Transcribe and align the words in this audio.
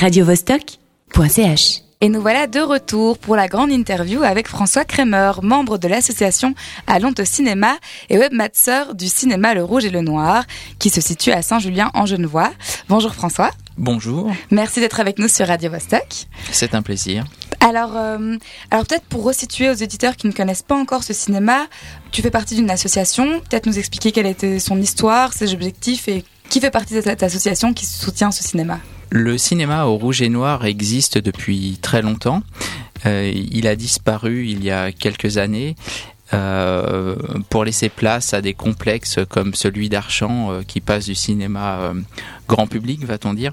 radiovostok.ch. 0.00 1.82
Et 2.00 2.08
nous 2.08 2.20
voilà 2.20 2.46
de 2.46 2.60
retour 2.60 3.18
pour 3.18 3.34
la 3.34 3.48
grande 3.48 3.72
interview 3.72 4.22
avec 4.22 4.46
François 4.46 4.84
Kremer, 4.84 5.32
membre 5.42 5.76
de 5.76 5.88
l'association 5.88 6.54
Allons 6.86 7.12
au 7.18 7.24
cinéma 7.24 7.76
et 8.08 8.16
webmaster 8.16 8.94
du 8.94 9.08
cinéma 9.08 9.54
Le 9.54 9.64
Rouge 9.64 9.84
et 9.86 9.90
le 9.90 10.00
Noir, 10.00 10.44
qui 10.78 10.90
se 10.90 11.00
situe 11.00 11.32
à 11.32 11.42
Saint-Julien 11.42 11.90
en 11.94 12.06
Genevois. 12.06 12.52
Bonjour 12.88 13.12
François. 13.12 13.50
Bonjour. 13.76 14.30
Merci 14.52 14.78
d'être 14.78 15.00
avec 15.00 15.18
nous 15.18 15.26
sur 15.26 15.48
Radio 15.48 15.68
Vostok. 15.68 16.26
C'est 16.52 16.76
un 16.76 16.82
plaisir. 16.82 17.24
Alors, 17.58 17.96
euh, 17.96 18.36
alors 18.70 18.86
peut-être 18.86 19.06
pour 19.06 19.24
resituer 19.24 19.68
aux 19.68 19.74
éditeurs 19.74 20.14
qui 20.14 20.28
ne 20.28 20.32
connaissent 20.32 20.62
pas 20.62 20.76
encore 20.76 21.02
ce 21.02 21.12
cinéma, 21.12 21.66
tu 22.12 22.22
fais 22.22 22.30
partie 22.30 22.54
d'une 22.54 22.70
association. 22.70 23.40
Peut-être 23.40 23.66
nous 23.66 23.80
expliquer 23.80 24.12
quelle 24.12 24.26
était 24.26 24.60
son 24.60 24.80
histoire, 24.80 25.32
ses 25.32 25.52
objectifs 25.52 26.06
et 26.06 26.24
qui 26.48 26.60
fait 26.60 26.70
partie 26.70 26.94
de 26.94 27.00
cette 27.00 27.24
association 27.24 27.74
qui 27.74 27.84
soutient 27.84 28.30
ce 28.30 28.44
cinéma? 28.44 28.78
Le 29.10 29.38
cinéma 29.38 29.86
au 29.86 29.96
rouge 29.96 30.22
et 30.22 30.28
noir 30.28 30.66
existe 30.66 31.18
depuis 31.18 31.78
très 31.80 32.02
longtemps. 32.02 32.42
Euh, 33.06 33.32
il 33.34 33.66
a 33.66 33.76
disparu 33.76 34.46
il 34.46 34.64
y 34.64 34.70
a 34.70 34.92
quelques 34.92 35.38
années 35.38 35.76
euh, 36.34 37.16
pour 37.48 37.64
laisser 37.64 37.88
place 37.88 38.34
à 38.34 38.42
des 38.42 38.52
complexes 38.52 39.18
comme 39.30 39.54
celui 39.54 39.88
d'Archamps 39.88 40.50
euh, 40.50 40.62
qui 40.62 40.80
passe 40.80 41.06
du 41.06 41.14
cinéma 41.14 41.92
grand 42.48 42.66
public, 42.66 43.04
va-t-on 43.04 43.34
dire. 43.34 43.52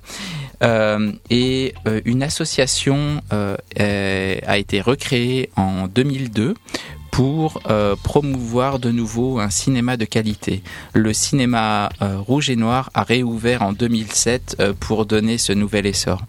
Et 1.29 1.73
une 2.05 2.23
association 2.23 3.21
a 3.29 4.57
été 4.57 4.81
recréée 4.81 5.49
en 5.55 5.87
2002 5.87 6.55
pour 7.15 7.61
euh, 7.69 7.95
promouvoir 8.03 8.77
de 8.77 8.91
nouveau 8.91 9.39
un 9.39 9.49
cinéma 9.49 9.95
de 9.95 10.03
qualité. 10.03 10.61
Le 10.93 11.13
cinéma 11.13 11.87
euh, 12.01 12.17
rouge 12.17 12.49
et 12.49 12.57
noir 12.57 12.89
a 12.93 13.03
réouvert 13.03 13.61
en 13.61 13.71
2007 13.71 14.57
euh, 14.59 14.73
pour 14.77 15.05
donner 15.05 15.37
ce 15.37 15.53
nouvel 15.53 15.85
essor. 15.85 16.23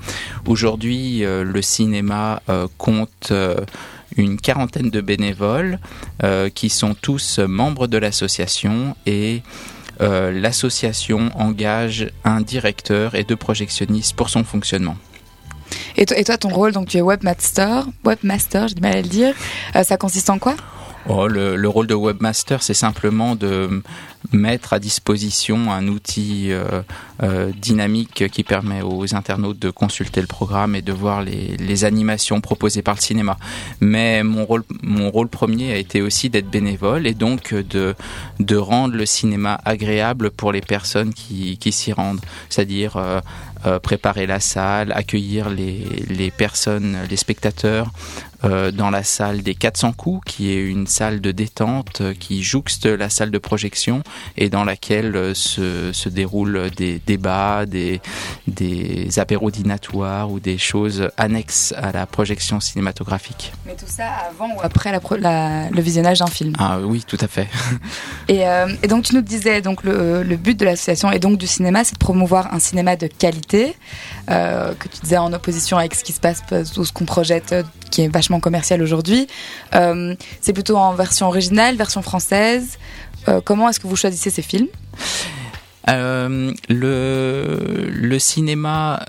Aujourd'hui, 0.46 1.24
le 1.26 1.60
cinéma 1.60 2.40
compte 2.78 3.32
une 4.16 4.38
quarantaine 4.38 4.90
de 4.90 5.00
bénévoles 5.00 5.80
qui 6.54 6.70
sont 6.70 6.94
tous 6.94 7.40
membres 7.40 7.88
de 7.88 7.98
l'association 7.98 8.94
et 9.06 9.42
l'association 9.98 11.30
engage 11.34 12.12
un 12.22 12.40
directeur 12.40 13.16
et 13.16 13.24
deux 13.24 13.34
projectionnistes 13.34 14.14
pour 14.14 14.30
son 14.30 14.44
fonctionnement. 14.44 14.96
Et 15.96 16.06
toi, 16.06 16.38
ton 16.38 16.50
rôle, 16.50 16.70
donc 16.70 16.88
tu 16.88 16.98
es 16.98 17.02
webmaster, 17.02 17.86
webmaster, 18.04 18.68
j'ai 18.68 18.74
du 18.76 18.82
mal 18.82 18.92
à 18.92 19.02
le 19.02 19.08
dire. 19.08 19.34
Ça 19.82 19.96
consiste 19.96 20.30
en 20.30 20.38
quoi? 20.38 20.54
Oh, 21.08 21.28
le, 21.28 21.54
le, 21.54 21.68
rôle 21.68 21.86
de 21.86 21.94
webmaster, 21.94 22.64
c'est 22.64 22.74
simplement 22.74 23.36
de 23.36 23.80
mettre 24.32 24.72
à 24.72 24.78
disposition 24.78 25.72
un 25.72 25.88
outil 25.88 26.48
euh, 26.50 26.82
euh, 27.22 27.52
dynamique 27.56 28.28
qui 28.28 28.42
permet 28.42 28.82
aux 28.82 29.14
internautes 29.14 29.58
de 29.58 29.70
consulter 29.70 30.20
le 30.20 30.26
programme 30.26 30.74
et 30.74 30.82
de 30.82 30.92
voir 30.92 31.22
les, 31.22 31.84
animations 31.84 32.40
proposées 32.40 32.82
par 32.82 32.94
le 32.94 33.00
cinéma. 33.00 33.36
Mais 33.80 34.22
mon 34.22 34.44
rôle, 34.46 34.64
mon 34.82 35.10
rôle 35.10 35.28
premier 35.28 35.72
a 35.72 35.76
été 35.76 36.00
aussi 36.00 36.30
d'être 36.30 36.48
bénévole 36.48 37.06
et 37.06 37.14
donc 37.14 37.54
de, 37.54 37.94
rendre 38.56 38.96
le 38.96 39.06
cinéma 39.06 39.60
agréable 39.64 40.30
pour 40.30 40.52
les 40.52 40.62
personnes 40.62 41.12
qui, 41.12 41.58
s'y 41.70 41.92
rendent. 41.92 42.20
C'est-à-dire 42.48 42.96
euh, 42.96 43.78
préparer 43.78 44.26
la 44.26 44.40
salle, 44.40 44.90
accueillir 44.92 45.50
les 45.50 46.32
personnes, 46.36 46.96
les 47.10 47.16
spectateurs 47.16 47.90
euh, 48.46 48.70
dans 48.70 48.90
la 48.90 49.02
salle 49.02 49.42
des 49.42 49.54
400 49.54 49.92
coups, 49.92 50.20
qui 50.24 50.50
est 50.52 50.62
une 50.62 50.86
salle 50.86 51.20
de 51.20 51.32
détente 51.32 52.00
euh, 52.00 52.14
qui 52.14 52.42
jouxte 52.42 52.86
la 52.86 53.10
salle 53.10 53.30
de 53.30 53.38
projection 53.38 54.02
et 54.36 54.48
dans 54.48 54.64
laquelle 54.64 55.14
euh, 55.16 55.34
se, 55.34 55.92
se 55.92 56.08
déroulent 56.08 56.70
des 56.76 57.00
débats, 57.06 57.66
des, 57.66 58.00
des 58.46 59.18
apéros 59.18 59.50
dînatoires 59.50 60.30
ou 60.30 60.40
des 60.40 60.58
choses 60.58 61.08
annexes 61.16 61.74
à 61.76 61.92
la 61.92 62.06
projection 62.06 62.60
cinématographique. 62.60 63.52
Mais 63.66 63.74
tout 63.74 63.86
ça 63.88 64.08
avant 64.28 64.54
ou 64.54 64.60
après 64.62 64.92
la, 64.92 65.00
la, 65.18 65.70
le 65.70 65.80
visionnage 65.80 66.20
d'un 66.20 66.26
film 66.26 66.54
Ah 66.58 66.78
oui, 66.80 67.04
tout 67.06 67.18
à 67.20 67.28
fait. 67.28 67.48
et, 68.28 68.46
euh, 68.46 68.68
et, 68.82 68.88
donc 68.88 69.04
tu 69.04 69.14
nous 69.14 69.22
disais, 69.22 69.60
donc 69.60 69.84
le, 69.84 70.22
le 70.22 70.36
but 70.36 70.58
de 70.58 70.64
l'association 70.64 71.10
et 71.10 71.18
donc 71.18 71.38
du 71.38 71.46
cinéma, 71.46 71.84
c'est 71.84 71.94
de 71.94 71.98
promouvoir 71.98 72.52
un 72.54 72.58
cinéma 72.58 72.96
de 72.96 73.06
qualité, 73.06 73.76
euh, 74.30 74.74
que 74.74 74.88
tu 74.88 75.00
disais 75.02 75.18
en 75.18 75.32
opposition 75.32 75.78
avec 75.78 75.94
ce 75.94 76.04
qui 76.04 76.12
se 76.12 76.20
passe, 76.20 76.42
tout 76.72 76.84
ce 76.84 76.92
qu'on 76.92 77.04
projette, 77.04 77.54
qui 77.96 78.02
est 78.02 78.08
vachement 78.08 78.40
commercial 78.40 78.82
aujourd'hui. 78.82 79.26
Euh, 79.74 80.14
c'est 80.42 80.52
plutôt 80.52 80.76
en 80.76 80.92
version 80.92 81.28
originale, 81.28 81.76
version 81.76 82.02
française. 82.02 82.78
Euh, 83.26 83.40
comment 83.42 83.70
est-ce 83.70 83.80
que 83.80 83.86
vous 83.86 83.96
choisissez 83.96 84.28
ces 84.28 84.42
films? 84.42 84.68
Euh, 85.88 86.52
le, 86.68 88.18
cinéma 88.18 89.00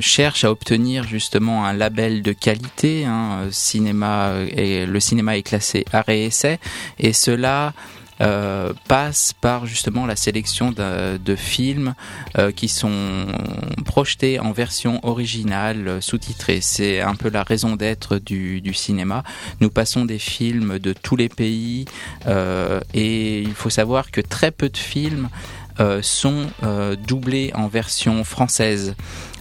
cherche 0.00 0.42
à 0.42 0.50
obtenir 0.50 1.04
justement 1.04 1.64
un 1.64 1.74
label 1.74 2.22
de 2.22 2.32
qualité. 2.32 3.04
Hein, 3.04 3.46
cinéma 3.52 4.32
et 4.48 4.84
le 4.84 4.98
cinéma 4.98 5.36
est 5.36 5.44
classé 5.44 5.84
arrêt 5.92 6.22
essai 6.24 6.58
et 6.98 7.12
cela 7.12 7.72
euh, 8.20 8.72
passe 8.88 9.34
par 9.40 9.66
justement 9.66 10.06
la 10.06 10.16
sélection 10.16 10.70
de, 10.72 11.18
de 11.18 11.36
films 11.36 11.94
euh, 12.38 12.50
qui 12.50 12.68
sont 12.68 13.26
projetés 13.84 14.40
en 14.40 14.52
version 14.52 15.00
originale, 15.06 15.88
euh, 15.88 16.00
sous-titrée. 16.00 16.60
C'est 16.60 17.00
un 17.00 17.14
peu 17.14 17.30
la 17.30 17.42
raison 17.42 17.76
d'être 17.76 18.18
du, 18.18 18.60
du, 18.60 18.74
cinéma. 18.74 19.22
Nous 19.60 19.70
passons 19.70 20.04
des 20.04 20.18
films 20.18 20.78
de 20.78 20.92
tous 20.92 21.16
les 21.16 21.28
pays 21.28 21.86
euh, 22.26 22.80
et 22.94 23.40
il 23.40 23.54
faut 23.54 23.70
savoir 23.70 24.10
que 24.10 24.20
très 24.20 24.50
peu 24.50 24.68
de 24.68 24.76
films 24.76 25.28
euh, 25.80 26.00
sont 26.02 26.46
doublés 27.06 27.52
en 27.54 27.68
version 27.68 28.24
française. 28.24 28.94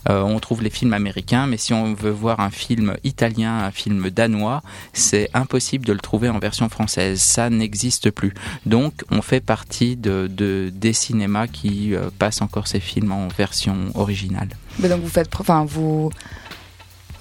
Euh, 0.10 0.22
on 0.22 0.40
trouve 0.40 0.62
les 0.62 0.70
films 0.70 0.94
américains, 0.94 1.48
mais 1.48 1.58
si 1.58 1.74
on 1.74 1.94
veut 1.94 2.12
voir 2.12 2.40
un 2.40 2.52
film 2.52 2.96
italien, 3.04 3.60
un 3.60 3.72
film 3.72 4.10
danois, 4.10 4.62
c'est 4.94 5.30
impossible 5.34 5.86
de 5.86 5.94
le 5.94 6.00
trouver 6.00 6.30
en 6.30 6.40
version 6.40 6.70
française. 6.70 7.22
Ça 7.22 7.50
n'existe 7.50 8.12
plus. 8.12 8.34
Donc, 8.66 8.94
on 9.12 9.22
fait 9.22 9.42
partie 9.42 9.96
de, 9.96 10.28
de 10.32 10.72
des 10.74 10.94
cinémas 10.94 11.48
qui 11.48 11.96
euh, 11.96 12.10
passent 12.18 12.42
encore 12.42 12.68
ces 12.68 12.80
films 12.80 13.12
en 13.12 13.28
version 13.30 13.92
originale. 13.96 14.50
Mais 14.80 14.90
donc, 14.90 15.02
vous 15.02 15.10
faites, 15.10 15.30
enfin, 15.40 15.66
vous 15.66 16.12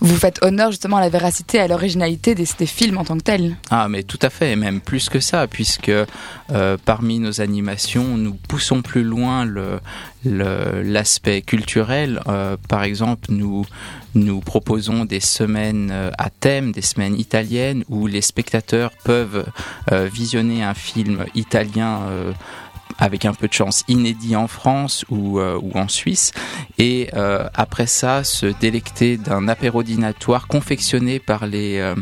vous 0.04 0.16
faites 0.16 0.44
honneur 0.44 0.70
justement 0.70 0.98
à 0.98 1.00
la 1.00 1.09
véracité, 1.09 1.59
à 1.59 1.66
l'originalité 1.66 2.34
des, 2.34 2.44
films 2.66 2.98
en 2.98 3.04
tant 3.04 3.16
que 3.16 3.22
tels. 3.22 3.56
Ah, 3.70 3.88
mais 3.88 4.03
tout 4.03 4.19
à 4.22 4.31
fait, 4.31 4.53
et 4.53 4.56
même 4.56 4.81
plus 4.81 5.09
que 5.09 5.20
ça, 5.20 5.47
puisque 5.47 5.91
euh, 5.91 6.76
parmi 6.84 7.19
nos 7.19 7.41
animations, 7.41 8.16
nous 8.16 8.34
poussons 8.34 8.82
plus 8.82 9.03
loin 9.03 9.47
l'aspect 10.25 11.42
culturel. 11.42 12.20
Euh, 12.28 12.56
par 12.69 12.84
exemple, 12.84 13.26
nous 13.31 13.66
nous 14.15 14.41
proposons 14.41 15.04
des 15.04 15.20
semaines 15.20 15.91
euh, 15.91 16.10
à 16.19 16.31
thème, 16.31 16.71
des 16.71 16.82
semaines 16.82 17.19
italiennes 17.19 17.82
où 17.88 18.06
les 18.06 18.21
spectateurs 18.21 18.92
peuvent 19.04 19.44
visionner 19.91 20.62
un 20.62 20.75
film 20.75 21.25
italien 21.34 22.00
avec 22.99 23.25
un 23.25 23.34
peu 23.34 23.49
de 23.49 23.53
chance 23.53 23.84
inédit 23.88 24.37
en 24.37 24.49
France 24.49 25.05
ou, 25.10 25.38
euh, 25.38 25.60
en 25.75 25.88
Suisse. 25.88 26.32
Et 26.78 27.09
euh, 27.15 27.49
après 27.55 27.87
ça 27.87 28.25
se 28.25 28.47
délecter 28.47 29.16
d'un 29.16 29.49
apérodinatoire 29.49 30.47
confectionné 30.47 31.19
par 31.19 31.47
les 31.47 31.78
euh, 31.78 31.94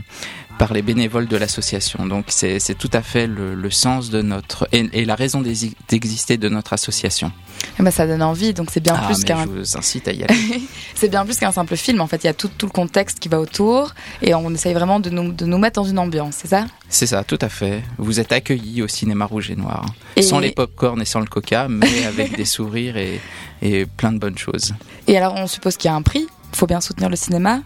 par 0.62 0.74
les 0.74 0.82
bénévoles 0.82 1.26
de 1.26 1.36
l'association. 1.36 2.06
Donc 2.06 2.26
c'est 2.28 2.78
tout 2.78 2.90
à 2.92 3.02
fait 3.02 3.26
le, 3.26 3.56
le, 3.56 3.70
sens 3.72 4.10
de 4.10 4.22
notre 4.22 4.68
et, 4.70 4.88
et 4.92 5.04
la 5.04 5.16
raison 5.16 5.40
d'exister 5.40 6.36
de 6.36 6.48
notre 6.48 6.72
association. 6.72 7.32
Eh 7.80 7.82
ben, 7.82 7.90
ça 7.90 8.06
donne 8.06 8.22
envie, 8.22 8.54
donc 8.54 8.68
c'est 8.70 8.78
bien 8.78 8.94
ah, 8.96 9.06
plus 9.06 9.24
qu'un. 9.24 9.42
Je 9.42 9.48
vous 9.48 9.76
incite 9.76 10.06
à 10.06 10.12
y 10.12 10.22
aller. 10.22 10.62
c'est 10.94 11.08
bien 11.08 11.24
plus 11.24 11.36
qu'un 11.36 11.50
simple 11.50 11.76
film. 11.76 12.00
En 12.00 12.06
fait, 12.06 12.22
il 12.22 12.28
y 12.28 12.30
a 12.30 12.32
tout, 12.32 12.46
tout, 12.46 12.66
le 12.66 12.70
contexte 12.70 13.18
qui 13.18 13.28
va 13.28 13.40
autour, 13.40 13.92
et 14.22 14.36
on 14.36 14.54
essaye 14.54 14.72
vraiment 14.72 15.00
de 15.00 15.10
nous, 15.10 15.32
de 15.32 15.46
nous 15.46 15.58
mettre 15.58 15.82
dans 15.82 15.88
une 15.88 15.98
ambiance, 15.98 16.36
c'est 16.42 16.48
ça? 16.48 16.66
C'est 16.88 17.08
ça, 17.08 17.24
tout 17.24 17.38
à 17.40 17.48
fait. 17.48 17.82
Vous 17.98 18.20
êtes 18.20 18.30
accueillis 18.30 18.82
au 18.82 18.88
cinéma 18.88 19.24
rouge 19.24 19.50
et 19.50 19.56
noir, 19.56 19.84
et... 20.14 20.22
sans 20.22 20.38
les 20.38 20.52
pop-corn 20.52 21.02
et 21.02 21.06
sans 21.06 21.18
le 21.18 21.26
coca, 21.26 21.66
mais 21.68 22.04
avec 22.04 22.36
des 22.36 22.44
sourires 22.44 22.96
et, 22.96 23.20
et 23.62 23.84
plein 23.84 24.12
de 24.12 24.18
bonnes 24.20 24.38
choses. 24.38 24.74
Et 25.08 25.16
alors, 25.16 25.34
on 25.34 25.48
suppose 25.48 25.76
qu'il 25.76 25.90
y 25.90 25.92
a 25.92 25.96
un 25.96 26.02
prix. 26.02 26.28
Il 26.52 26.56
faut 26.56 26.66
bien 26.66 26.80
soutenir 26.80 27.10
le 27.10 27.16
cinéma? 27.16 27.62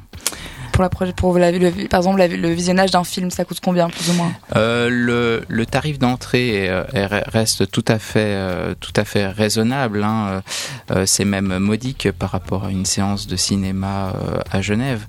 Pour 0.77 1.05
la 1.05 1.13
pour 1.13 1.39
la, 1.39 1.51
le, 1.53 1.89
par 1.89 2.01
exemple 2.01 2.23
le 2.27 2.51
visionnage 2.51 2.91
d'un 2.91 3.05
film 3.05 3.31
ça 3.31 3.45
coûte 3.45 3.61
combien 3.63 3.89
plus 3.89 4.11
ou 4.11 4.15
moins? 4.15 4.33
Euh, 4.55 4.89
le, 4.91 5.45
le, 5.49 5.67
tarif 5.67 5.99
d'entrée 5.99 6.71
reste 6.93 7.71
tout 7.71 7.85
à 7.89 7.99
fait 7.99 8.35
euh, 8.35 8.75
tout 8.79 8.93
à 8.97 9.05
fait 9.05 9.27
raisonnable 9.27 10.05
hein. 10.05 10.43
euh, 10.91 11.07
c'est 11.07 11.25
même 11.25 11.59
modique 11.59 12.11
par 12.13 12.31
rapport 12.31 12.65
à 12.65 12.71
une 12.71 12.85
séance 12.85 13.27
de 13.27 13.37
cinéma 13.37 14.15
euh, 14.15 14.41
à 14.51 14.61
Genève. 14.61 15.07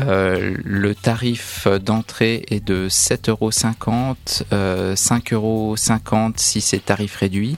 Euh, 0.00 0.56
le 0.64 0.94
tarif 0.94 1.68
d'entrée 1.68 2.44
est 2.48 2.64
de 2.64 2.88
7,50 2.88 3.30
euros 3.30 3.50
5,50 3.50 5.34
euros 5.34 5.76
si 6.36 6.60
c'est 6.60 6.84
tarif 6.84 7.16
réduit 7.16 7.56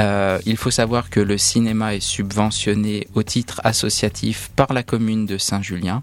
euh, 0.00 0.38
il 0.46 0.56
faut 0.56 0.70
savoir 0.70 1.10
que 1.10 1.20
le 1.20 1.38
cinéma 1.38 1.94
est 1.94 2.00
subventionné 2.00 3.06
au 3.14 3.22
titre 3.22 3.60
associatif 3.64 4.50
par 4.56 4.72
la 4.72 4.82
commune 4.82 5.26
de 5.26 5.38
Saint-Julien. 5.38 6.02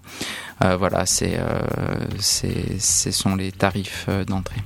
Euh, 0.64 0.76
voilà, 0.76 1.04
c'est, 1.06 1.38
euh, 1.38 1.60
ce 2.20 3.10
sont 3.10 3.34
les 3.34 3.52
tarifs 3.52 4.08
d'entrée. 4.26 4.62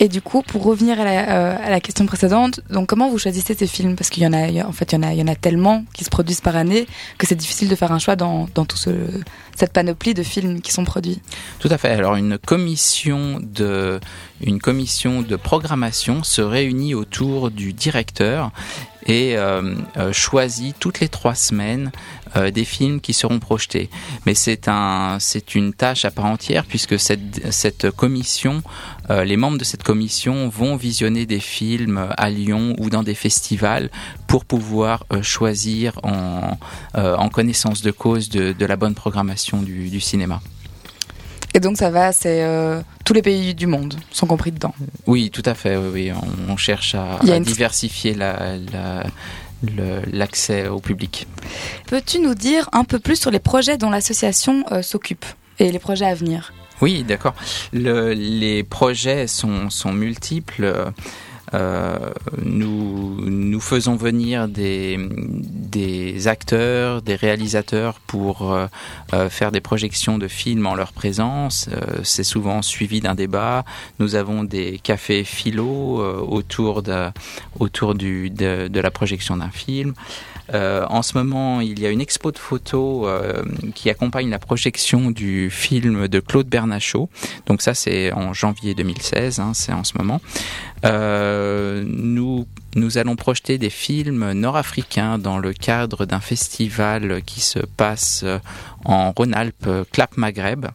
Et 0.00 0.08
du 0.08 0.20
coup, 0.20 0.42
pour 0.42 0.64
revenir 0.64 1.00
à 1.00 1.04
la, 1.04 1.28
euh, 1.30 1.56
à 1.62 1.70
la, 1.70 1.80
question 1.80 2.04
précédente, 2.06 2.60
donc 2.70 2.88
comment 2.88 3.08
vous 3.08 3.18
choisissez 3.18 3.54
ces 3.54 3.66
films? 3.66 3.94
Parce 3.96 4.10
qu'il 4.10 4.22
y 4.22 4.26
en 4.26 4.32
a, 4.32 4.66
en 4.66 4.72
fait, 4.72 4.92
il 4.92 5.14
y 5.14 5.22
en 5.22 5.28
a, 5.28 5.34
tellement 5.36 5.84
qui 5.94 6.04
se 6.04 6.10
produisent 6.10 6.40
par 6.40 6.56
année 6.56 6.86
que 7.18 7.26
c'est 7.26 7.34
difficile 7.34 7.68
de 7.68 7.74
faire 7.76 7.92
un 7.92 7.98
choix 7.98 8.16
dans, 8.16 8.48
dans 8.54 8.64
tout 8.64 8.76
ce, 8.76 8.90
cette 9.54 9.72
panoplie 9.72 10.14
de 10.14 10.22
films 10.22 10.60
qui 10.60 10.72
sont 10.72 10.84
produits. 10.84 11.20
Tout 11.58 11.68
à 11.70 11.78
fait. 11.78 11.90
Alors 11.90 12.16
une 12.16 12.38
commission 12.38 13.40
de, 13.40 14.00
une 14.40 14.60
commission 14.60 15.22
de 15.22 15.36
programmation 15.36 16.22
se 16.22 16.42
réunit 16.42 16.94
autour 16.94 17.50
du 17.50 17.72
directeur 17.72 18.50
et 19.06 19.36
euh, 19.36 19.74
euh, 19.96 20.12
choisit 20.12 20.76
toutes 20.78 21.00
les 21.00 21.08
trois 21.08 21.34
semaines 21.34 21.92
euh, 22.36 22.50
des 22.50 22.64
films 22.64 23.00
qui 23.00 23.12
seront 23.12 23.38
projetés. 23.38 23.90
Mais 24.26 24.34
c'est 24.34 24.68
un, 24.68 25.18
c'est 25.20 25.54
une 25.54 25.72
tâche 25.72 26.04
à 26.04 26.10
part 26.10 26.26
entière 26.26 26.64
puisque 26.64 26.98
cette, 26.98 27.52
cette 27.52 27.90
commission, 27.90 28.62
les 29.10 29.36
membres 29.36 29.58
de 29.58 29.64
cette 29.64 29.82
commission 29.82 30.48
vont 30.48 30.76
visionner 30.76 31.26
des 31.26 31.40
films 31.40 32.08
à 32.16 32.30
Lyon 32.30 32.74
ou 32.78 32.88
dans 32.88 33.02
des 33.02 33.14
festivals 33.14 33.90
pour 34.26 34.46
pouvoir 34.46 35.04
choisir 35.20 36.00
en, 36.02 36.56
en 36.94 37.28
connaissance 37.28 37.82
de 37.82 37.90
cause 37.90 38.30
de, 38.30 38.64
la 38.64 38.76
bonne 38.76 38.94
programmation 38.94 39.60
du 39.62 40.00
cinéma. 40.00 40.40
Et 41.54 41.60
donc 41.60 41.76
ça 41.76 41.88
va, 41.90 42.12
c'est 42.12 42.42
euh, 42.42 42.80
tous 43.04 43.14
les 43.14 43.22
pays 43.22 43.54
du 43.54 43.68
monde 43.68 43.94
sont 44.10 44.26
compris 44.26 44.50
dedans. 44.50 44.74
Oui, 45.06 45.30
tout 45.30 45.42
à 45.46 45.54
fait. 45.54 45.76
Oui, 45.76 46.10
On, 46.48 46.56
cherche 46.56 46.96
à, 46.96 47.20
diversifier 47.38 48.16
l'accès 50.12 50.66
au 50.66 50.80
public. 50.80 51.28
Peux-tu 51.86 52.18
nous 52.18 52.34
dire 52.34 52.68
un 52.72 52.82
peu 52.82 52.98
plus 52.98 53.16
sur 53.16 53.30
les 53.30 53.38
projets 53.38 53.78
dont 53.78 53.90
l'association 53.90 54.64
euh, 54.72 54.82
s'occupe 54.82 55.24
et 55.60 55.70
les 55.70 55.78
projets 55.78 56.06
à 56.06 56.14
venir? 56.14 56.52
Oui, 56.80 57.04
d'accord. 57.04 57.34
les 57.72 58.64
projets 58.68 59.28
sont, 59.28 59.70
sont 59.70 59.92
multiples. 59.92 60.92
Euh, 61.54 62.10
nous, 62.42 63.20
nous 63.20 63.60
faisons 63.60 63.94
venir 63.94 64.48
des, 64.48 64.98
des 64.98 66.26
acteurs, 66.26 67.00
des 67.00 67.14
réalisateurs 67.14 68.00
pour 68.00 68.52
euh, 68.52 68.66
euh, 69.12 69.30
faire 69.30 69.52
des 69.52 69.60
projections 69.60 70.18
de 70.18 70.26
films 70.26 70.66
en 70.66 70.74
leur 70.74 70.92
présence. 70.92 71.68
C'est 72.02 72.24
souvent 72.24 72.62
suivi 72.62 73.00
d'un 73.00 73.14
débat. 73.14 73.64
Nous 74.00 74.16
avons 74.16 74.42
des 74.44 74.80
cafés 74.82 75.24
philo 75.24 75.64
autour, 76.28 76.82
de, 76.82 77.08
autour 77.60 77.94
du, 77.94 78.30
de, 78.30 78.68
de 78.68 78.80
la 78.80 78.90
projection 78.90 79.36
d'un 79.36 79.50
film. 79.50 79.94
Euh, 80.52 80.84
en 80.88 81.02
ce 81.02 81.16
moment, 81.16 81.60
il 81.60 81.80
y 81.80 81.86
a 81.86 81.90
une 81.90 82.00
expo 82.00 82.30
de 82.30 82.38
photos 82.38 83.06
euh, 83.06 83.42
qui 83.74 83.88
accompagne 83.88 84.28
la 84.28 84.38
projection 84.38 85.10
du 85.10 85.50
film 85.50 86.08
de 86.08 86.20
Claude 86.20 86.46
Bernachot. 86.46 87.08
Donc 87.46 87.62
ça, 87.62 87.74
c'est 87.74 88.12
en 88.12 88.32
janvier 88.32 88.74
2016, 88.74 89.40
hein, 89.40 89.52
c'est 89.54 89.72
en 89.72 89.84
ce 89.84 89.96
moment. 89.96 90.20
Euh, 90.84 91.82
nous, 91.86 92.46
nous 92.74 92.98
allons 92.98 93.16
projeter 93.16 93.56
des 93.56 93.70
films 93.70 94.32
nord-africains 94.32 95.18
dans 95.18 95.38
le 95.38 95.52
cadre 95.52 96.04
d'un 96.04 96.20
festival 96.20 97.22
qui 97.24 97.40
se 97.40 97.60
passe 97.60 98.24
en 98.84 99.12
Rhône-Alpes, 99.12 99.68
Clap 99.92 100.16
Maghreb. 100.16 100.66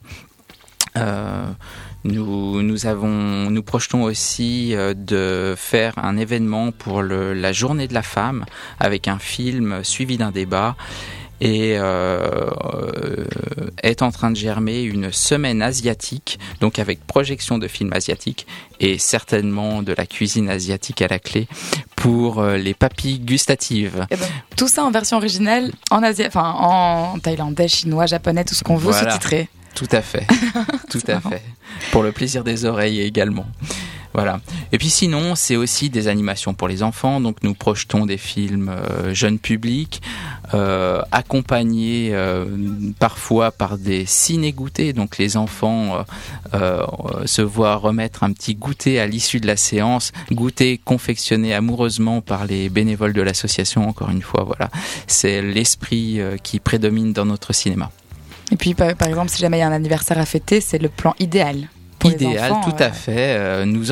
Nous, 2.04 2.62
nous, 2.62 2.86
avons, 2.86 3.50
nous 3.50 3.64
projetons 3.64 4.04
aussi 4.04 4.76
euh, 4.76 4.94
de 4.94 5.56
faire 5.58 5.94
un 5.98 6.18
événement 6.18 6.72
pour 6.72 7.02
le, 7.02 7.34
la 7.34 7.52
journée 7.52 7.88
de 7.88 7.94
la 7.94 8.04
femme 8.04 8.46
avec 8.80 9.08
un 9.08 9.20
film 9.20 9.84
suivi 9.84 10.18
d'un 10.18 10.32
débat 10.32 10.76
et 11.42 11.78
euh, 11.78 13.26
est 13.82 14.02
en 14.02 14.12
train 14.12 14.32
de 14.32 14.36
germer 14.36 14.82
une 14.82 15.12
semaine 15.12 15.62
asiatique, 15.62 16.40
donc 16.60 16.80
avec 16.80 17.06
projection 17.06 17.58
de 17.58 17.68
films 17.68 17.94
asiatiques 17.94 18.46
et 18.80 18.98
certainement 18.98 19.82
de 19.82 19.94
la 19.94 20.06
cuisine 20.06 20.50
asiatique 20.50 21.02
à 21.02 21.08
la 21.08 21.20
clé 21.20 21.48
pour 21.96 22.40
euh, 22.40 22.58
les 22.58 22.74
papilles 22.74 23.20
gustatives. 23.20 24.06
Eh 24.12 24.16
ben, 24.16 24.28
tout 24.58 24.68
ça 24.68 24.84
en 24.84 24.92
version 24.92 25.18
originale 25.18 25.72
en 25.92 26.04
Asie, 26.04 26.26
enfin 26.28 26.56
en 26.58 27.20
thaïlandais, 27.20 27.68
chinois, 27.68 28.06
japonais, 28.06 28.44
tout 28.44 28.56
ce 28.56 28.64
qu'on 28.64 28.76
veut 28.76 28.94
sous-titrer. 28.94 29.50
Tout 29.76 29.88
à 29.92 30.02
fait, 30.02 30.26
tout 30.90 31.02
à 31.08 31.20
fait. 31.20 31.42
Pour 31.92 32.04
le 32.04 32.12
plaisir 32.12 32.44
des 32.44 32.66
oreilles 32.66 33.02
également. 33.02 33.46
Voilà. 34.14 34.40
Et 34.72 34.78
puis 34.78 34.90
sinon, 34.90 35.36
c'est 35.36 35.56
aussi 35.56 35.90
des 35.90 36.08
animations 36.08 36.54
pour 36.54 36.68
les 36.68 36.82
enfants. 36.82 37.22
Donc 37.22 37.38
nous 37.44 37.54
projetons 37.54 38.06
des 38.06 38.18
films 38.18 38.70
euh, 38.70 39.14
jeunes 39.14 39.38
publics, 39.38 40.02
euh, 40.54 41.02
accompagnés 41.12 42.10
euh, 42.12 42.46
parfois 42.98 43.52
par 43.52 43.78
des 43.78 44.06
ciné-goûtés. 44.06 44.94
Donc 44.94 45.18
les 45.18 45.38
enfants 45.38 46.04
se 47.26 47.42
voient 47.42 47.76
remettre 47.76 48.24
un 48.24 48.34
petit 48.34 48.56
goûter 48.56 49.00
à 49.00 49.06
l'issue 49.06 49.40
de 49.40 49.48
la 49.48 49.58
séance, 49.58 50.12
goûter 50.32 50.80
confectionné 50.84 51.54
amoureusement 51.54 52.22
par 52.22 52.46
les 52.46 52.70
bénévoles 52.70 53.14
de 53.14 53.22
l'association. 53.22 53.88
Encore 53.88 54.10
une 54.10 54.22
fois, 54.22 54.44
voilà, 54.44 54.70
c'est 55.08 55.42
l'esprit 55.42 56.20
qui 56.44 56.60
prédomine 56.60 57.14
dans 57.14 57.26
notre 57.26 57.54
cinéma. 57.54 57.92
Et 58.52 58.56
puis, 58.56 58.74
par, 58.74 59.08
exemple, 59.08 59.30
si 59.30 59.40
jamais 59.40 59.58
il 59.58 59.62
y 59.62 59.64
a 59.64 59.68
un 59.68 59.72
anniversaire 59.72 60.18
à 60.18 60.26
fêter, 60.26 60.62
c'est 60.62 60.80
le 60.80 60.90
plan 60.90 61.14
idéal. 61.20 61.70
Idéal, 62.06 62.54
tout 62.64 62.82
à 62.82 62.92
fait. 62.92 63.36
Euh, 63.38 63.66
nous, 63.66 63.88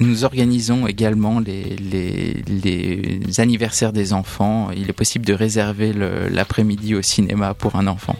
nous 0.00 0.24
organisons 0.24 0.86
également 0.86 1.40
les, 1.40 1.76
les, 1.76 2.42
les, 2.48 3.40
anniversaires 3.40 3.92
des 3.92 4.14
enfants. 4.14 4.70
Il 4.74 4.88
est 4.88 4.94
possible 4.94 5.26
de 5.26 5.34
réserver 5.34 5.92
l'après-midi 6.30 6.94
au 6.94 7.02
cinéma 7.02 7.52
pour 7.52 7.76
un 7.76 7.86
enfant. 7.86 8.16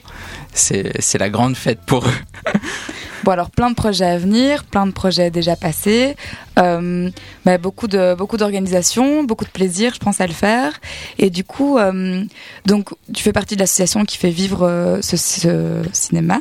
C'est 0.52 1.18
la 1.18 1.30
grande 1.30 1.56
fête 1.56 1.80
pour 1.86 2.06
eux. 2.06 2.52
Bon 3.28 3.32
alors 3.32 3.50
plein 3.50 3.68
de 3.68 3.74
projets 3.74 4.06
à 4.06 4.16
venir, 4.16 4.64
plein 4.64 4.86
de 4.86 4.90
projets 4.90 5.30
déjà 5.30 5.54
passés, 5.54 6.16
euh, 6.58 7.10
mais 7.44 7.58
beaucoup 7.58 7.86
de 7.86 8.14
beaucoup 8.14 8.38
d'organisations, 8.38 9.22
beaucoup 9.22 9.44
de 9.44 9.50
plaisir, 9.50 9.92
je 9.92 9.98
pense 9.98 10.22
à 10.22 10.26
le 10.26 10.32
faire. 10.32 10.80
Et 11.18 11.28
du 11.28 11.44
coup, 11.44 11.76
euh, 11.76 12.24
donc 12.64 12.88
tu 13.12 13.22
fais 13.22 13.34
partie 13.34 13.54
de 13.54 13.60
l'association 13.60 14.06
qui 14.06 14.16
fait 14.16 14.30
vivre 14.30 14.66
euh, 14.66 15.02
ce, 15.02 15.18
ce, 15.18 15.82
cinéma. 15.92 16.40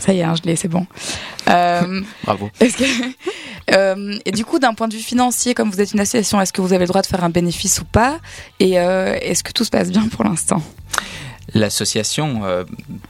Ça 0.00 0.12
y 0.12 0.18
est, 0.18 0.24
hein, 0.24 0.34
je 0.34 0.42
l'ai, 0.42 0.56
c'est 0.56 0.66
bon. 0.66 0.88
Euh, 1.50 2.00
Bravo. 2.24 2.50
Que, 2.58 4.18
et 4.24 4.32
du 4.32 4.44
coup, 4.44 4.58
d'un 4.58 4.74
point 4.74 4.88
de 4.88 4.94
vue 4.94 5.02
financier, 5.02 5.54
comme 5.54 5.70
vous 5.70 5.80
êtes 5.80 5.92
une 5.92 6.00
association, 6.00 6.40
est-ce 6.40 6.52
que 6.52 6.60
vous 6.60 6.72
avez 6.72 6.84
le 6.84 6.88
droit 6.88 7.02
de 7.02 7.06
faire 7.06 7.22
un 7.22 7.30
bénéfice 7.30 7.80
ou 7.80 7.84
pas? 7.84 8.18
Et 8.58 8.72
est-ce 8.72 9.44
que 9.44 9.52
tout 9.52 9.62
se 9.62 9.70
passe 9.70 9.92
bien 9.92 10.08
pour 10.08 10.24
l'instant? 10.24 10.62
L'association 11.54 12.44
euh, 12.44 12.64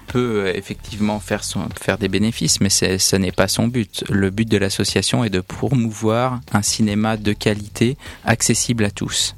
peut 0.07 0.53
effectivement 0.55 1.19
faire, 1.19 1.43
son, 1.43 1.69
faire 1.81 1.99
des 1.99 2.09
bénéfices, 2.09 2.61
mais 2.61 2.71
ce 2.71 3.17
n'est 3.17 3.33
pas 3.33 3.49
son 3.49 3.67
but. 3.67 4.05
Le 4.09 4.31
but 4.31 4.49
de 4.49 4.57
l'association 4.57 5.25
est 5.25 5.31
de 5.31 5.41
promouvoir 5.41 6.41
un 6.53 6.63
cinéma 6.63 7.17
de 7.17 7.33
qualité 7.33 7.97
accessible 8.25 8.85
à 8.85 8.91
tous. 8.91 9.35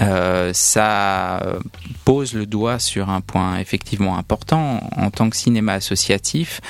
Euh, 0.00 0.52
ça 0.54 1.58
pose 2.04 2.32
le 2.32 2.46
doigt 2.46 2.78
sur 2.78 3.10
un 3.10 3.20
point 3.20 3.58
effectivement 3.58 4.16
important. 4.16 4.80
En 4.96 5.10
tant 5.10 5.28
que 5.28 5.36
cinéma 5.36 5.74
associatif, 5.74 6.60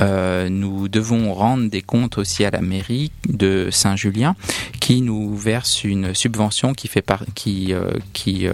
euh, 0.00 0.48
nous 0.48 0.88
devons 0.88 1.32
rendre 1.32 1.70
des 1.70 1.80
comptes 1.80 2.18
aussi 2.18 2.44
à 2.44 2.50
la 2.50 2.60
mairie 2.60 3.12
de 3.28 3.68
Saint-Julien, 3.70 4.34
qui 4.80 5.00
nous 5.00 5.34
verse 5.34 5.84
une 5.84 6.12
subvention 6.14 6.74
qui 6.74 6.88
fait 6.88 7.02
par, 7.02 7.22
qui 7.34 7.72
qui 8.12 8.48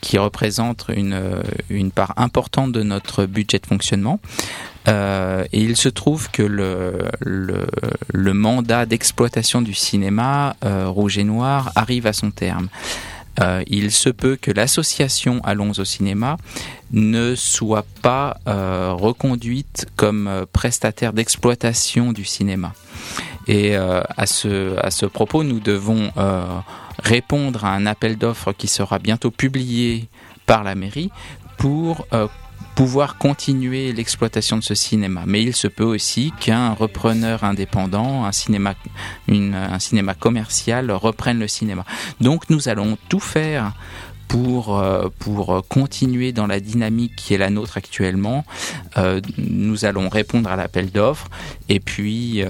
qui 0.00 0.18
représente 0.18 0.86
une, 0.94 1.20
une 1.68 1.90
part 1.90 2.14
importante 2.16 2.72
de 2.72 2.82
notre 2.82 3.26
budget 3.26 3.58
de 3.58 3.66
fonctionnement. 3.66 4.20
Euh, 4.88 5.44
et 5.52 5.60
il 5.60 5.76
se 5.76 5.88
trouve 5.88 6.30
que 6.30 6.42
le, 6.42 7.04
le, 7.20 7.66
le 8.12 8.34
mandat 8.34 8.86
d'exploitation 8.86 9.60
du 9.62 9.74
cinéma 9.74 10.56
euh, 10.64 10.88
rouge 10.88 11.18
et 11.18 11.24
noir 11.24 11.70
arrive 11.74 12.06
à 12.06 12.12
son 12.12 12.30
terme. 12.30 12.68
Euh, 13.40 13.62
il 13.68 13.90
se 13.92 14.08
peut 14.08 14.36
que 14.36 14.50
l'association 14.50 15.40
Allons 15.44 15.72
au 15.78 15.84
cinéma 15.84 16.36
ne 16.92 17.34
soit 17.36 17.86
pas 18.02 18.38
euh, 18.48 18.92
reconduite 18.92 19.86
comme 19.96 20.26
euh, 20.26 20.46
prestataire 20.50 21.12
d'exploitation 21.12 22.12
du 22.12 22.24
cinéma. 22.24 22.72
Et 23.46 23.76
euh, 23.76 24.02
à, 24.16 24.26
ce, 24.26 24.76
à 24.78 24.90
ce 24.90 25.06
propos, 25.06 25.44
nous 25.44 25.60
devons 25.60 26.10
répondre 27.02 27.64
à 27.64 27.74
un 27.74 27.86
appel 27.86 28.16
d'offres 28.16 28.52
qui 28.52 28.68
sera 28.68 28.98
bientôt 28.98 29.30
publié 29.30 30.08
par 30.46 30.64
la 30.64 30.74
mairie 30.74 31.10
pour 31.58 32.06
euh, 32.12 32.26
pouvoir 32.74 33.18
continuer 33.18 33.92
l'exploitation 33.92 34.56
de 34.56 34.62
ce 34.62 34.74
cinéma. 34.74 35.24
Mais 35.26 35.42
il 35.42 35.54
se 35.54 35.68
peut 35.68 35.84
aussi 35.84 36.32
qu'un 36.40 36.72
repreneur 36.72 37.44
indépendant, 37.44 38.24
un 38.24 38.32
cinéma, 38.32 38.74
un 39.28 39.78
cinéma 39.78 40.14
commercial 40.14 40.90
reprenne 40.90 41.38
le 41.38 41.48
cinéma. 41.48 41.84
Donc 42.20 42.48
nous 42.48 42.68
allons 42.68 42.96
tout 43.08 43.20
faire 43.20 43.74
pour, 44.28 44.78
euh, 44.78 45.08
pour 45.18 45.62
continuer 45.68 46.32
dans 46.32 46.46
la 46.46 46.60
dynamique 46.60 47.16
qui 47.16 47.34
est 47.34 47.38
la 47.38 47.50
nôtre 47.50 47.76
actuellement. 47.76 48.44
Euh, 48.96 49.20
nous 49.36 49.84
allons 49.84 50.08
répondre 50.08 50.50
à 50.50 50.56
l'appel 50.56 50.90
d'offres 50.90 51.28
et 51.68 51.80
puis 51.80 52.44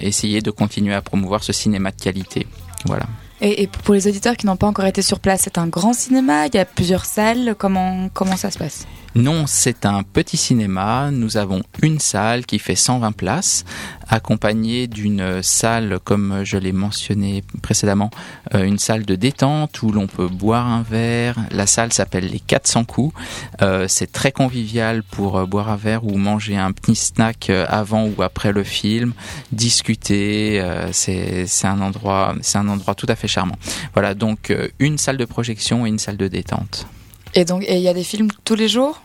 essayer 0.00 0.40
de 0.40 0.50
continuer 0.50 0.94
à 0.94 1.02
promouvoir 1.02 1.42
ce 1.42 1.52
cinéma 1.52 1.90
de 1.90 2.00
qualité. 2.00 2.46
Voilà. 2.86 3.06
Et, 3.42 3.66
pour 3.66 3.94
les 3.94 4.06
auditeurs 4.06 4.36
qui 4.36 4.46
n'ont 4.46 4.56
pas 4.56 4.66
encore 4.66 4.84
été 4.84 5.02
sur 5.02 5.18
place, 5.18 5.42
c'est 5.44 5.58
un 5.58 5.66
grand 5.66 5.92
cinéma, 5.92 6.46
il 6.46 6.54
y 6.54 6.58
a 6.58 6.64
plusieurs 6.64 7.04
salles, 7.04 7.54
comment, 7.56 8.08
comment 8.12 8.36
ça 8.36 8.50
se 8.50 8.58
passe? 8.58 8.86
Non, 9.16 9.46
c'est 9.48 9.86
un 9.86 10.04
petit 10.04 10.36
cinéma, 10.36 11.10
nous 11.10 11.36
avons 11.36 11.62
une 11.82 11.98
salle 11.98 12.46
qui 12.46 12.60
fait 12.60 12.76
120 12.76 13.10
places, 13.10 13.64
accompagnée 14.08 14.86
d'une 14.86 15.42
salle, 15.42 15.98
comme 16.04 16.42
je 16.44 16.56
l'ai 16.56 16.70
mentionné 16.70 17.42
précédemment, 17.60 18.10
euh, 18.54 18.62
une 18.62 18.78
salle 18.78 19.04
de 19.04 19.16
détente 19.16 19.82
où 19.82 19.90
l'on 19.90 20.06
peut 20.06 20.28
boire 20.28 20.66
un 20.66 20.82
verre. 20.82 21.36
La 21.50 21.66
salle 21.66 21.92
s'appelle 21.92 22.28
les 22.28 22.38
400 22.38 22.84
coups. 22.84 23.14
Euh, 23.62 23.86
c'est 23.88 24.12
très 24.12 24.30
convivial 24.30 25.02
pour 25.02 25.38
euh, 25.38 25.46
boire 25.46 25.70
un 25.70 25.76
verre 25.76 26.04
ou 26.04 26.16
manger 26.16 26.56
un 26.56 26.70
petit 26.70 26.94
snack 26.94 27.50
avant 27.50 28.06
ou 28.06 28.22
après 28.22 28.52
le 28.52 28.62
film, 28.62 29.12
discuter. 29.50 30.62
c'est 30.92 31.46
un 31.64 31.80
endroit, 31.80 32.34
c'est 32.42 32.58
un 32.58 32.68
endroit 32.68 32.94
tout 32.94 33.06
à 33.08 33.16
fait 33.16 33.28
charmant. 33.30 33.56
Voilà, 33.94 34.14
donc 34.14 34.50
euh, 34.50 34.68
une 34.78 34.98
salle 34.98 35.16
de 35.16 35.24
projection 35.24 35.86
et 35.86 35.88
une 35.88 35.98
salle 35.98 36.16
de 36.16 36.28
détente. 36.28 36.86
Et 37.34 37.44
donc, 37.44 37.64
il 37.68 37.78
y 37.78 37.88
a 37.88 37.94
des 37.94 38.04
films 38.04 38.28
tous 38.44 38.56
les 38.56 38.68
jours? 38.68 39.02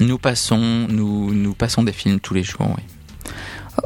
Nous 0.00 0.18
passons, 0.18 0.86
nous, 0.88 1.34
nous 1.34 1.54
passons 1.54 1.82
des 1.82 1.92
films 1.92 2.20
tous 2.20 2.34
les 2.34 2.42
jours, 2.44 2.68
oui. 2.76 2.82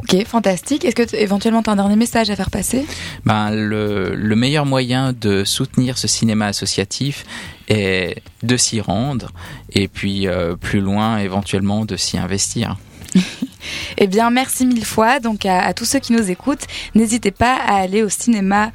Ok, 0.01 0.25
fantastique. 0.25 0.85
Est-ce 0.85 0.95
que 0.95 1.15
éventuellement 1.15 1.61
tu 1.61 1.69
as 1.69 1.73
un 1.73 1.75
dernier 1.75 1.95
message 1.95 2.29
à 2.29 2.35
faire 2.35 2.49
passer? 2.49 2.85
Ben, 3.25 3.51
le, 3.51 4.15
le, 4.15 4.35
meilleur 4.35 4.65
moyen 4.65 5.13
de 5.13 5.43
soutenir 5.43 5.97
ce 5.97 6.07
cinéma 6.07 6.47
associatif 6.47 7.25
est 7.67 8.21
de 8.41 8.57
s'y 8.57 8.81
rendre 8.81 9.31
et 9.71 9.87
puis 9.87 10.27
euh, 10.27 10.55
plus 10.55 10.81
loin 10.81 11.19
éventuellement 11.19 11.85
de 11.85 11.95
s'y 11.95 12.17
investir. 12.17 12.77
eh 13.97 14.07
bien, 14.07 14.31
merci 14.31 14.65
mille 14.65 14.85
fois 14.85 15.19
donc 15.19 15.45
à, 15.45 15.63
à 15.63 15.73
tous 15.73 15.85
ceux 15.85 15.99
qui 15.99 16.13
nous 16.13 16.31
écoutent. 16.31 16.65
N'hésitez 16.95 17.31
pas 17.31 17.55
à 17.55 17.75
aller 17.75 18.01
au 18.01 18.09
cinéma 18.09 18.71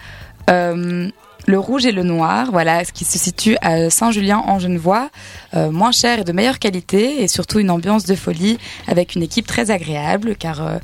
euh, 0.49 1.11
le 1.49 1.59
rouge 1.59 1.87
et 1.87 1.93
le 1.93 2.03
noir, 2.03 2.51
voilà, 2.53 2.85
ce 2.85 2.93
qui 2.93 3.07
se 3.07 3.19
situe 3.19 3.57
à 3.63 3.89
Saint-Julien 3.89 4.43
en 4.47 4.59
Genevois, 4.59 5.09
euh, 5.55 5.71
moins 5.71 5.93
cher 5.93 6.19
et 6.19 6.25
de 6.25 6.33
meilleure 6.33 6.59
qualité, 6.59 7.23
et 7.23 7.29
surtout 7.29 7.59
une 7.59 7.71
ambiance 7.71 8.05
de 8.05 8.15
folie 8.15 8.59
avec 8.87 9.15
une 9.15 9.23
équipe 9.23 9.47
très 9.47 9.71
agréable, 9.71 10.37
car 10.37 10.61
euh, 10.61 10.79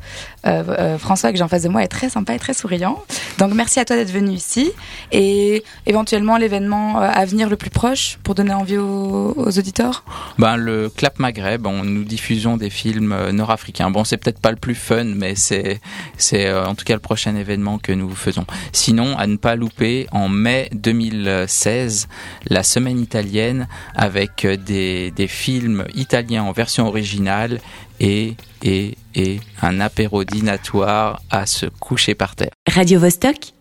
euh, 0.47 0.99
François 0.99 1.31
que 1.31 1.39
j'ai 1.39 1.45
en 1.45 1.49
face 1.49 1.63
de 1.63 1.69
moi 1.69 1.83
est 1.83 1.89
très 1.89 2.09
sympa 2.09 2.35
et 2.35 2.39
très 2.39 2.55
souriant. 2.55 3.03
Donc 3.39 3.55
merci 3.55 3.81
à 3.81 3.85
toi 3.85 3.97
d'être 3.97 4.13
venu 4.13 4.33
ici, 4.33 4.71
et 5.11 5.65
éventuellement 5.87 6.37
l'événement 6.37 6.99
à 6.99 7.25
venir 7.25 7.49
le 7.49 7.57
plus 7.57 7.71
proche 7.71 8.19
pour 8.23 8.35
donner 8.35 8.55
envie 8.55 8.79
aux, 8.79 9.35
auditeurs? 9.37 10.05
Ben 10.39 10.57
le 10.57 10.89
Clap 10.89 11.19
Maghreb, 11.19 11.67
nous 11.67 12.05
diffusons 12.05 12.57
des 12.57 12.71
films 12.71 13.31
nord-africains. 13.31 13.91
Bon, 13.91 14.05
c'est 14.05 14.17
peut-être 14.17 14.41
pas 14.41 14.51
le 14.51 14.57
plus 14.57 14.75
fun, 14.75 15.05
mais 15.05 15.35
c'est 15.35 15.81
c'est 16.17 16.53
en 16.53 16.75
tout 16.75 16.85
cas 16.85 16.95
le 16.95 17.01
prochain 17.01 17.35
événement 17.37 17.79
que 17.79 17.93
nous 17.93 18.11
faisons. 18.11 18.47
Sinon, 18.73 19.17
à 19.19 19.27
ne 19.27 19.37
pas 19.37 19.57
louper 19.57 20.07
en 20.13 20.29
mai 20.29 20.69
2016 20.73 22.09
la 22.49 22.63
semaine 22.63 23.01
italienne 23.01 23.69
avec 23.95 24.47
des, 24.47 25.11
des 25.11 25.29
films 25.29 25.85
italiens 25.95 26.45
en 26.45 26.53
version 26.53 26.87
originale 26.87 27.61
et, 28.01 28.35
et, 28.63 28.97
et 29.15 29.41
un 29.63 29.81
apéro 29.81 30.25
dînatoire 30.25 31.21
à 31.31 31.47
se 31.47 31.67
coucher 31.67 32.15
par 32.15 32.37
terre. 32.37 32.51
Radio 32.69 33.01
-Vostok 33.01 33.53